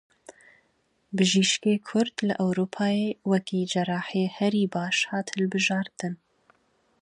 [1.15, 6.13] Bijîşkê Kurd li Ewropayê wekî cerahê herî baş hat hilbijartin.